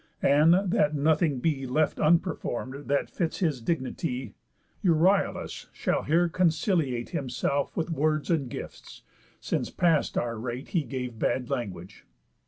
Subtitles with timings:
[0.23, 4.33] And, that nothing be Left unperform'd that fits his dignity,
[4.83, 9.03] Euryalus shall here conciliate Himself with words and gifts,
[9.39, 12.03] since past our rate He gave bad language."